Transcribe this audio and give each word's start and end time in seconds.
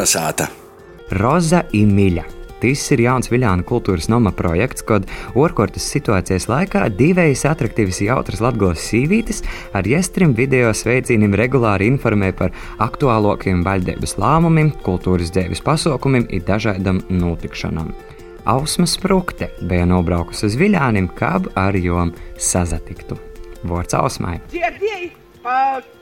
Kalnasāta. 0.00 0.46
Roza 1.12 1.58
Imīļa. 1.76 2.22
Tas 2.62 2.84
ir 2.94 3.02
jauns 3.04 3.28
Viljāna 3.28 3.60
kultūras 3.68 4.06
nama 4.08 4.30
projekts, 4.32 4.80
kad 4.88 5.04
orkortas 5.36 5.84
situācijas 5.92 6.46
laikā 6.48 6.86
divējas 6.96 7.44
attraktīvas 7.50 8.00
jautras 8.06 8.40
latgos 8.40 8.80
sīvītes 8.80 9.42
ar 9.76 9.84
iestrim 9.84 10.32
video 10.32 10.72
sveicīnim 10.72 11.36
regulāri 11.36 11.90
informē 11.92 12.32
par 12.32 12.56
aktuālākiem 12.80 13.60
vaļdības 13.66 14.16
lēmumiem, 14.24 14.72
kultūras 14.88 15.34
dzēvis 15.36 15.60
pasaukumiem 15.68 16.30
un 16.32 16.48
dažādam 16.48 17.04
notikšanām. 17.12 17.92
Ausma 18.48 18.88
sprukte 18.88 19.52
bija 19.60 19.84
nobraukusi 19.84 20.48
uz 20.48 20.56
Viljānim, 20.56 21.12
kab 21.12 21.52
ar 21.60 21.76
jom 21.76 22.16
sazatiktu. 22.40 23.20
Vārds 23.68 24.00
Ausmai. 24.00 24.38
Dzirdēji, 24.48 25.12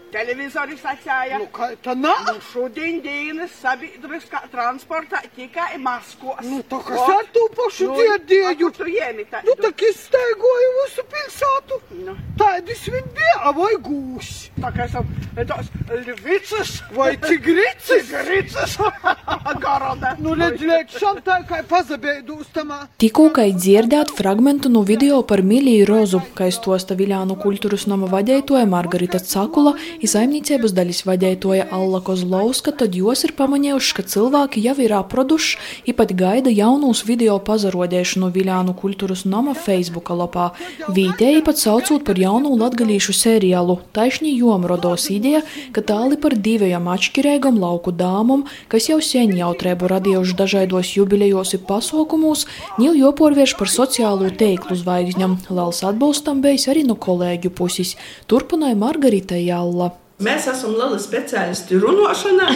pa 0.09 0.19
televizoru 0.19 0.77
sacīja. 0.79 1.39
Nu, 1.39 1.49
kā 1.53 1.71
tā 1.83 1.95
nav? 1.97 2.25
Nu, 2.29 2.41
šodien 2.53 3.01
dienas 3.03 3.53
sabiedriskā 3.63 4.45
transportā 4.53 5.23
tikai 5.37 5.79
Maskavas. 5.79 6.47
Nu, 6.47 6.63
tā 6.63 6.81
kā 6.85 6.99
ar 7.19 7.29
to 7.33 7.49
pašu 7.57 7.91
dzirdēju. 7.95 8.71
Tu 8.79 8.89
ieni 8.95 9.27
tā. 9.29 9.43
Nu, 9.47 9.55
tā 9.59 9.73
kā 9.73 9.89
izstaigoju 9.93 10.71
visu 10.79 11.05
pilsētu. 11.13 11.81
Nu. 12.05 12.17
Tādas 12.39 12.85
viņi 12.89 13.13
bija, 13.17 13.53
vai 13.57 13.75
gūsi? 13.83 14.53
Tā 14.59 14.73
kā 14.75 14.87
esam 14.87 15.09
tos 15.49 15.71
ļvicas. 15.89 16.75
Vai 16.97 17.17
tigricis? 17.17 18.09
Tigricis. 18.11 18.79
Garoda. 19.59 20.15
Nu, 20.23 20.35
redz, 20.39 20.63
liek, 20.63 20.91
šam 20.93 21.21
tā 21.25 21.41
kā 21.49 21.63
pazabēdu 21.69 22.39
uz 22.43 22.51
tamā. 22.55 22.85
Tikko 23.01 23.29
kā 23.35 23.49
dzirdēt 23.55 24.13
fragmentu 24.17 24.71
no 24.73 24.85
video 24.87 25.21
par 25.27 25.43
Miliju 25.47 25.87
Rozu, 25.89 26.23
kā 26.39 26.49
iztosta 26.51 26.97
Viljānu 26.99 27.39
kultūras 27.41 27.89
nama 27.91 28.09
vadētoja 28.11 28.67
Margarita 28.71 29.21
Cakula, 29.23 29.75
Izaimniecības 29.99 30.71
daļas 30.77 31.01
vadētoja 31.09 31.65
Alla 31.75 31.99
Kozlovska, 32.07 32.71
tad 32.79 32.95
jos 32.95 33.25
ir 33.27 33.33
pamanījuši, 33.35 33.95
ka 33.97 34.03
cilvēki 34.07 34.61
jau 34.63 34.77
ir 34.79 34.93
apraduši, 34.95 35.57
īpat 35.91 36.13
gaida 36.15 36.53
jaunūs 36.55 37.01
video 37.09 37.35
pazarodēšanu 37.43 38.29
Viljānu 38.31 38.77
kultūras 38.79 39.25
nama 39.27 39.57
Facebook 39.59 40.13
lapā. 40.15 40.53
Vītēji 40.95 41.43
pat 41.49 41.59
saucot 41.59 42.05
par 42.07 42.21
jaunu 42.23 42.53
latgalīšu 42.61 43.17
seriālu. 43.17 43.81
Taišņi 43.99 44.37
jom 44.37 44.69
rodos 44.71 45.09
ideja, 45.11 45.41
ka 45.75 45.83
tāli 45.83 46.21
par 46.23 46.39
divajam 46.47 46.87
atšķirīgam 46.95 47.59
lauku 47.59 47.91
dāmam, 47.91 48.47
kas 48.71 48.87
jau 48.93 49.01
sen 49.03 49.35
jautrēbu 49.35 49.91
radījuši 49.91 50.39
dažādos 50.39 50.93
jubilejos 50.95 51.57
un 51.59 51.67
pasaukumos, 51.67 52.47
ņil 52.79 53.03
joporvieš 53.03 53.57
par 53.59 53.75
sociālo 53.75 54.31
teiklu 54.31 54.79
zvaigžņam. 54.79 55.41
Liels 55.51 55.83
atbalstam 55.91 56.39
bijis 56.47 56.71
arī 56.71 56.87
no 56.87 56.95
kolēģu 56.95 57.51
puses. 57.51 57.97
Turpināja 58.31 58.79
Margarita 58.79 59.35
Jalla. 59.43 59.88
Mēs 60.19 60.49
esam 60.51 60.73
lieli 60.75 60.97
speciālisti 60.99 61.77
runāšanā, 61.79 62.47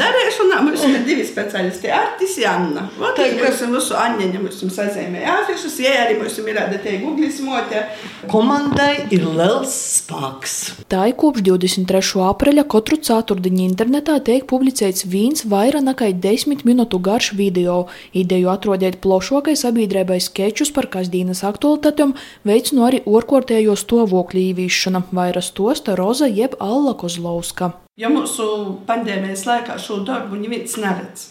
darīšanā. 0.00 0.56
Mums 0.66 0.82
ir 0.82 0.96
divi 1.06 1.22
speciālisti, 1.22 1.86
Artis 1.94 2.32
un 2.42 2.48
Anna. 2.50 2.82
Tā 3.14 3.28
ir 3.28 3.36
mūsu, 3.38 3.68
mūsu 3.70 3.94
Anņa, 3.94 4.40
mums 4.42 4.58
sazīmēja 4.74 5.36
afišas, 5.44 5.76
ja 5.84 5.92
arī 6.02 6.16
mums 6.18 6.34
ir 6.42 6.48
rada 6.56 6.80
te 6.82 6.96
Google 6.98 7.28
smote. 7.30 7.84
Komandai 8.32 9.04
ir 9.14 9.28
liels 9.28 9.76
spēks. 10.00 10.56
Tā 10.90 11.04
ir 11.12 11.14
kopš 11.20 11.44
23. 11.46 12.24
aprīļa 12.32 12.64
katru 12.74 12.98
ceturtdienu 12.98 13.62
internetā 13.68 14.18
tiek 14.26 14.48
publicēts 14.50 15.06
viens 15.06 15.46
vairāk 15.46 15.86
nekā 15.86 16.10
10 16.18 16.66
minūtu 16.66 16.98
garš 16.98 17.30
video. 17.38 17.84
Ideju 18.10 18.50
atrodiet 18.50 18.98
plašākai 19.06 19.54
sabiedrībai 19.60 20.18
skečus 20.18 20.74
par 20.74 20.90
kasdienas 20.90 21.44
aktualitātēm, 21.46 22.18
veicinu 22.42 22.88
arī 22.90 23.04
orkortējo 23.06 23.78
stāvokļu 23.78 24.44
īvīšana, 24.50 25.06
vairs 25.14 25.54
tosta 25.54 25.94
Roza 25.94 26.26
jeb 26.26 26.58
Alla 26.58 26.98
Kozlovska. 27.04 27.70
Ja 28.00 28.10
mūsu 28.12 28.48
pandēmijas 28.88 29.44
laikā 29.48 29.78
šo 29.80 30.00
darbu 30.08 30.40
neviens 30.40 30.78
neredz. 30.80 31.30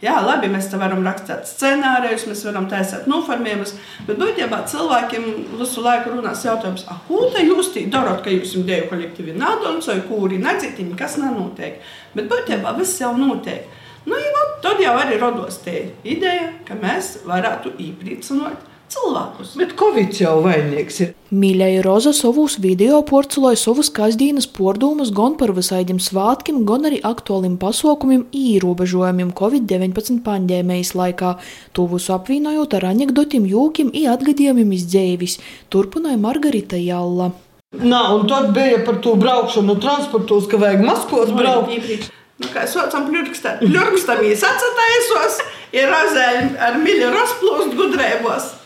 Jā, 0.00 0.14
labi, 0.24 0.48
mēs 0.48 0.70
te 0.72 0.78
varam 0.80 1.02
rakstīt 1.04 1.44
scenārijus, 1.44 2.22
mēs 2.24 2.40
varam 2.46 2.70
taisīt 2.70 3.04
noformējumus, 3.10 3.74
bet 4.06 4.16
būtībā 4.16 4.62
cilvēkiem 4.70 5.26
visu 5.58 5.84
laiku 5.84 6.14
runās 6.14 6.46
jautājums, 6.46 6.86
ah, 6.88 7.02
ko 7.04 7.26
te 7.34 7.42
jūs 7.44 7.68
tī 7.74 7.82
darot, 7.92 8.22
ka 8.24 8.32
jūs 8.32 8.54
dēļ 8.64 8.86
kolektīvi 8.88 9.36
nādons, 9.36 9.90
vai 9.92 9.98
kuri 10.08 10.40
nedzirdi, 10.40 10.88
nekas 10.88 11.18
nenotiek. 11.20 11.84
Bet 12.16 12.32
būtībā 12.32 12.72
viss 12.80 13.02
jau 13.02 13.12
notiek. 13.18 13.68
Nu, 14.08 14.16
ja, 14.16 14.48
tad 14.64 14.80
jau 14.80 14.96
arī 14.96 15.20
rados 15.20 15.60
te 15.66 15.90
ideja, 16.08 16.48
ka 16.64 16.80
mēs 16.80 17.18
varētu 17.28 17.76
īpriecināt 17.90 18.69
cilvēkus. 18.90 19.54
Bet 19.60 19.74
Covid 19.78 20.14
jau 20.20 20.36
vainīgs 20.44 21.00
ir. 21.04 21.12
Mīļai 21.30 21.82
Roza 21.86 22.12
savus 22.16 22.56
video 22.62 23.00
porcelēja 23.06 23.60
savus 23.62 23.90
kasdienas 23.94 24.48
pordumus 24.50 25.12
gan 25.14 25.36
par 25.40 25.52
visādiem 25.56 26.00
svātkiem, 26.02 26.64
gan 26.68 26.88
arī 26.88 26.98
aktuāliem 27.06 27.56
pasaukumiem 27.60 28.26
ierobežojumiem 28.34 29.30
Covid-19 29.38 30.22
pandēmijas 30.26 30.94
laikā, 30.98 31.36
to 31.76 31.86
visu 31.90 32.14
apvienojot 32.16 32.74
ar 32.78 32.90
anekdotiem, 32.90 33.46
jūkiem 33.50 33.94
un 33.94 34.08
atgadījumiem 34.14 34.74
iz 34.74 34.88
dzēvis, 34.90 35.38
turpināja 35.70 36.18
Margarita 36.20 36.80
Jalla. 36.80 37.30
Nā, 37.70 38.00
un 38.16 38.24
tad 38.26 38.48
bija 38.50 38.80
par 38.82 38.96
to 38.98 39.14
braukšanu 39.14 39.76
transportos, 39.78 40.48
ka 40.50 40.58
vajag 40.58 40.80
maskos 40.82 41.30
braukt. 41.36 42.10
Nu, 42.40 42.48
kā 42.50 42.64
saucam, 42.66 43.04
pļurkstā. 43.06 43.58
Pļurkstamies 43.60 44.42
atcataisos, 44.48 45.36
ir 45.76 45.86
razēļi 45.92 46.56
ar 46.66 46.80
mili 46.82 47.12
rasplūst 47.12 47.76
gudrēbos. 47.78 48.56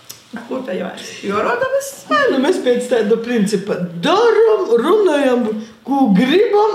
Ko 0.49 0.59
tā 0.67 0.75
jau 0.77 0.89
ir? 0.91 1.05
Jo 1.28 1.43
rodamas? 1.45 1.91
Nē, 2.11 2.19
nu 2.33 2.41
mēs 2.43 2.59
pēc 2.65 2.89
tāda 2.91 3.19
principa 3.25 3.77
darām, 4.05 4.67
runājam, 4.81 5.47
ko 5.87 6.09
gribam, 6.17 6.75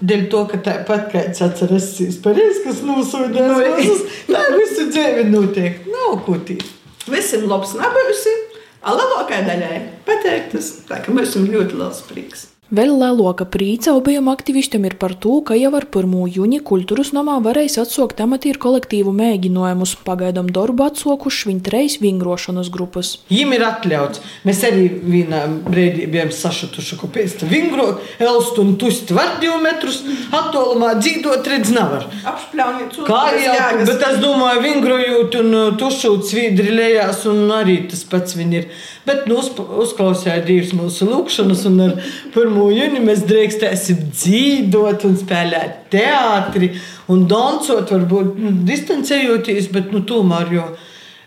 dēļ 0.00 0.26
to, 0.32 0.42
ka 0.50 0.60
tāpat 0.66 1.08
kāds 1.14 1.44
atcerēsies 1.46 2.18
pareizi, 2.24 2.64
kas 2.66 2.82
nosūdās 2.86 3.54
Nu, 3.54 3.62
mūsus. 3.78 4.20
Tā 4.28 4.44
visu 4.56 4.88
dzīvi 4.90 5.28
notiek. 5.30 5.80
Nav 5.92 6.20
ko 6.26 6.38
tīt. 6.48 6.66
Visiem 7.08 7.46
labs 7.48 7.72
nabajusi, 7.78 8.34
a 8.82 8.94
labākai 8.98 9.42
daļai 9.48 9.80
pateiktas. 10.08 10.74
Tā 10.90 11.02
ka 11.04 11.14
mums 11.14 11.36
ir 11.38 11.50
ļoti 11.54 11.80
liels 11.80 12.04
prieks. 12.10 12.48
Vēl 12.68 12.90
lielāka 13.00 13.46
prīca 13.48 13.94
obiem 13.96 14.26
aktivistiem 14.28 14.84
ir 14.84 14.98
par 15.00 15.14
to, 15.16 15.38
ka 15.40 15.54
jau 15.56 15.70
ar 15.72 15.86
1. 15.88 16.10
jūņa 16.34 16.58
kultūras 16.68 17.14
namā 17.16 17.38
varēs 17.40 17.78
atsaukt 17.80 18.18
amatīru 18.20 18.60
kolektīvu 18.60 19.14
mēģinājumus. 19.16 19.94
Pagaidām 20.04 20.50
darbu 20.52 20.84
atsokuši 20.84 21.48
viņa 21.48 21.64
trejas 21.64 21.96
vingrošanas 22.02 22.68
grupas. 22.74 23.14
Viņam 23.30 23.54
ir 23.56 23.64
atļauts. 23.70 24.20
Mēs 24.44 24.60
arī 24.68 24.82
vienā 25.00 25.46
brīdī 25.64 26.10
bijām 26.12 26.28
sašutuši, 26.36 26.98
ka 27.00 27.08
pēc 27.14 27.38
tam 27.40 27.54
vingrot, 27.54 28.04
elst 28.20 28.60
un 28.60 28.74
tust 28.76 29.14
var 29.16 29.38
divu 29.40 29.56
metrus, 29.64 30.02
attālumā 30.28 30.92
dzīvot 31.00 31.48
redz 31.48 31.72
nevar. 31.72 32.04
Apspļaunīt 32.34 33.00
Kā 33.08 33.22
jau, 33.46 33.56
bet 33.88 34.06
es 34.10 34.20
domāju, 34.20 34.66
vingrojot 34.66 35.40
un 35.40 35.56
uh, 35.56 35.72
tušot 35.80 36.28
svīdri 36.28 36.76
lejās, 36.76 37.24
un 37.32 37.48
arī 37.62 37.80
tas 37.88 38.04
pats 38.12 38.36
viņi 38.36 38.60
ir. 38.60 38.70
Bet 39.08 39.24
nu, 39.24 39.38
uz, 39.40 39.48
uzklausīja 39.56 40.42
divas 40.44 40.74
mūsu 40.76 41.08
lūkšanas, 41.08 41.64
un 41.70 41.80
ar 41.86 41.92
1. 42.36 42.57
Jūni 42.72 43.00
mēs 43.04 43.22
drīkstēsim 43.28 44.08
dzīvot 44.10 45.04
un 45.08 45.16
spēlēt 45.20 45.88
teātri 45.92 46.72
un 47.12 47.24
dancot, 47.30 47.90
varbūt 47.94 48.38
nu, 48.42 48.52
distancējoties, 48.68 49.70
bet 49.74 49.92
nu, 49.94 50.02
tomēr 50.08 50.52
jau. 50.56 50.68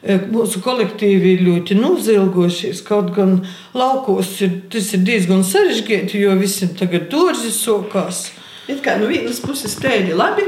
e, 0.03 0.18
Mūsu 0.34 0.62
kolektīvi 0.66 1.36
ir 1.36 1.44
ļoti 1.47 1.78
nozilgojušies. 1.80 2.81
Kaut 2.88 3.14
gan 3.16 3.40
laukos 3.78 4.34
ir, 4.41 4.59
tas 4.74 4.91
ir 4.97 5.03
diezgan 5.08 5.44
sarežģīti, 5.46 6.22
jo 6.25 6.36
visiem 6.40 6.74
tagad 6.78 7.09
dārzi 7.14 7.53
sokās. 7.53 8.30
It 8.70 8.84
kā 8.86 8.97
no 9.02 9.08
vienas 9.09 9.41
puses 9.44 9.74
tēdi 9.81 10.14
labi, 10.18 10.46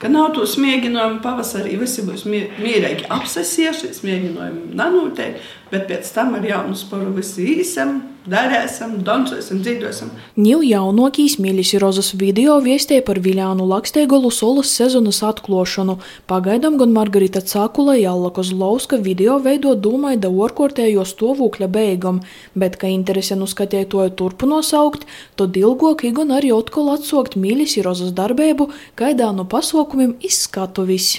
ka 0.00 0.08
nav 0.08 0.30
to 0.34 0.46
smēģinājumu 0.48 1.20
pavasarī, 1.20 1.74
visi 1.80 2.02
būs 2.06 2.24
mie- 2.24 2.46
mierīgi 2.62 3.04
apsesieši, 3.12 3.90
smēģinājumi 3.98 4.70
nenotiek, 4.78 5.36
bet 5.70 5.88
pēc 5.90 6.08
tam 6.14 6.34
ar 6.38 6.46
jaunu 6.46 6.78
sporu 6.78 7.12
visi 7.18 7.44
īsam, 7.58 7.98
darēsim, 8.28 8.98
dancosim, 9.06 9.62
dzīvosim. 9.64 10.10
Ņū 10.40 10.60
jaunākīs 10.66 11.38
mīļīs 11.42 11.72
Rozas 11.82 12.12
video 12.20 12.58
viestēja 12.62 13.02
par 13.06 13.20
Viljānu 13.24 13.64
Laksteigolu 13.70 14.30
solas 14.34 14.70
sezonas 14.76 15.22
atklošanu. 15.26 15.96
Pagaidām 16.30 16.76
gan 16.80 16.94
Margarita 16.94 17.40
Cakula 17.40 17.96
Jalla 17.98 18.30
Kozlovska 18.36 19.00
video 19.00 19.38
veido 19.42 19.74
domāja 19.74 20.20
da 20.26 20.30
orkortējo 20.30 21.06
stāvokļa 21.08 21.70
beigam, 21.72 22.20
bet, 22.54 22.78
ka 22.78 22.92
interese 22.92 23.38
nu 23.40 23.48
skatētoju 23.50 24.14
turpinās 24.20 24.70
augt, 24.76 25.08
tad 25.40 25.58
ilgāk 25.58 26.06
gan 26.14 26.36
arī 26.36 26.52
atkal 26.54 26.92
atsaukt 26.94 27.34
mīļīs 27.40 27.80
Rozas 27.82 28.14
darbību, 28.14 28.70
kaidā 29.00 29.32
no 29.34 29.48
pasaukumiem 29.48 30.14
izskatu 30.22 30.86
viss. 30.86 31.18